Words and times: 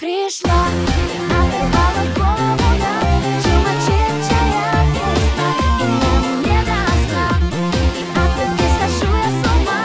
пришла 0.00 0.64
И 0.72 1.20
оторвала 1.28 2.04
голову 2.16 2.68
Чумачечая 3.42 4.82
весна 4.94 5.48
И 5.78 5.88
нам 6.00 6.24
не 6.42 6.60
до 6.68 6.80
сна 7.04 7.28
И 7.92 8.04
от 8.16 8.32
любви 8.40 8.66
схожу 8.74 9.10
я 9.14 9.28
с 9.28 9.42
ума 9.52 9.80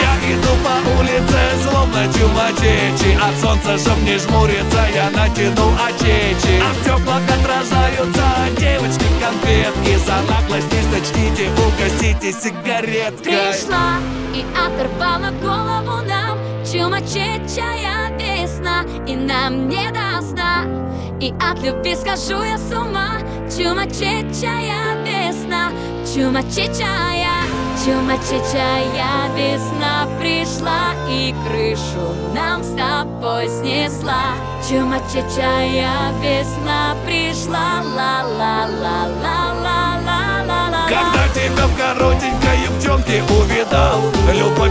Я 0.00 0.12
иду 0.32 0.52
по 0.64 0.74
улице, 0.98 1.40
словно 1.62 2.00
чумачечи 2.14 3.10
От 3.22 3.34
солнца, 3.42 3.78
чтоб 3.78 3.98
не 4.04 4.16
жмуриться, 4.18 4.82
я 4.94 5.10
натянул 5.10 5.72
очечи. 5.74 6.62
А 6.64 6.72
в 6.72 6.76
стеклах 6.80 7.22
отражаются 7.28 8.26
девочки 8.58 9.06
конфетки 9.20 9.98
За 10.06 10.16
наглость 10.32 10.72
не 10.72 10.82
сочтите, 10.90 11.50
угостите 11.74 12.32
сигареткой. 12.32 13.52
Пришла 13.52 13.98
и 14.34 14.44
оторвала 14.54 15.30
голову 15.42 16.06
нам. 16.06 16.38
Чумачечая 16.64 18.16
весна 18.18 18.84
И 19.06 19.14
нам 19.16 19.68
не 19.68 19.90
до 19.90 20.22
сна. 20.22 20.64
И 21.20 21.32
от 21.40 21.62
любви 21.62 21.94
схожу 21.94 22.42
я 22.42 22.58
с 22.58 22.72
ума. 22.72 23.18
Чумачечая 23.56 25.04
весна 25.04 25.70
Чумачечая 26.12 27.44
Чумачечая 27.84 29.28
весна 29.36 30.08
пришла 30.18 30.94
И 31.08 31.34
крышу 31.46 32.14
нам 32.34 32.62
с 32.62 32.74
тобой 32.74 33.48
снесла. 33.48 34.34
Чумачечая 34.68 36.12
весна 36.22 36.96
пришла 37.04 37.82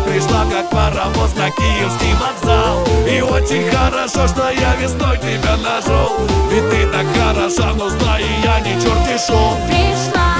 пришла, 0.06 0.46
как 0.52 0.70
паровоз 0.70 1.36
на 1.36 1.50
киевский 1.52 2.14
вокзал. 2.14 2.84
И 3.08 3.22
очень 3.22 3.70
хорошо, 3.70 4.28
что 4.28 4.50
я 4.50 4.76
весной 4.76 5.18
тебя 5.18 5.58
нашел. 5.58 6.12
Ведь 6.50 6.70
ты 6.70 6.88
так 6.88 7.06
хороша, 7.18 7.74
но 7.74 7.90
знай, 7.90 8.24
я 8.44 8.60
не 8.60 8.74
черти 8.82 9.18
шел 9.26 9.58
Пришла 9.68 10.33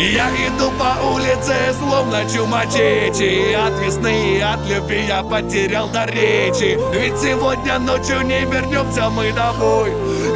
Я 0.00 0.30
иду 0.30 0.72
по 0.78 0.98
улице, 1.04 1.54
словно 1.78 2.24
чумачечи 2.24 3.52
От 3.52 3.78
весны 3.80 4.36
и 4.36 4.40
от 4.40 4.66
любви 4.66 5.04
я 5.06 5.22
потерял 5.22 5.88
до 5.88 6.06
речи. 6.06 6.78
Ведь 6.90 7.18
сегодня 7.18 7.78
ночью 7.78 8.22
не 8.22 8.46
вернемся 8.46 9.10
мы 9.10 9.30
домой. 9.32 9.92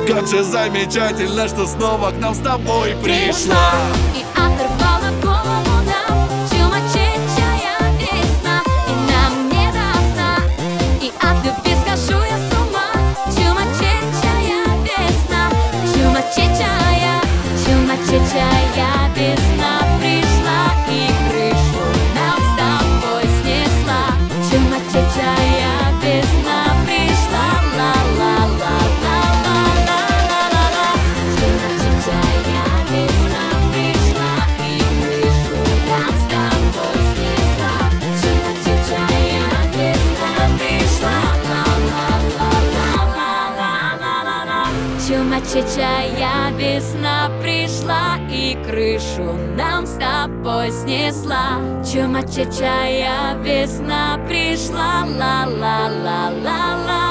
Как 0.07 0.27
же 0.27 0.43
замечательно, 0.43 1.49
что 1.49 1.67
снова 1.67 2.11
к 2.11 2.19
нам 2.19 2.35
с 2.35 2.41
тобой 2.41 2.95
пришла. 3.03 3.73
И 4.15 4.23
оторвала 4.35 5.11
голову 5.23 5.83
нам 5.87 6.29
Чумачечая 6.51 7.79
весна. 7.99 8.61
И 8.87 9.13
нам 9.13 9.49
не 9.49 9.67
до 9.73 9.89
сна. 10.13 10.37
И 11.01 11.11
от 11.23 11.43
любви 11.43 11.75
схожу 11.87 12.23
я 12.23 12.37
с 12.37 12.53
ума. 12.53 12.93
Чумачечая 13.35 14.67
весна. 14.85 15.51
Чумачечая 15.95 17.21
Чумачечая 17.65 19.11
весна 19.17 19.54
чечая 45.45 46.51
весна 46.57 47.31
пришла 47.43 48.17
и 48.31 48.57
крышу 48.65 49.37
нам 49.57 49.87
с 49.87 49.99
тобой 49.99 50.71
снесла. 50.71 51.59
Чума 51.85 52.23
чечая 52.23 53.37
весна 53.43 54.19
пришла, 54.27 55.05
ла-ла-ла-ла-ла. 55.05 57.04